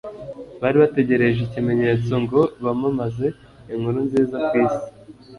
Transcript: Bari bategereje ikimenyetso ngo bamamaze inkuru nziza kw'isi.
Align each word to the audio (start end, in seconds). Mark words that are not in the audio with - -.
Bari 0.61 0.77
bategereje 0.83 1.39
ikimenyetso 1.43 2.13
ngo 2.23 2.41
bamamaze 2.63 3.27
inkuru 3.73 3.97
nziza 4.07 4.35
kw'isi. 4.47 4.83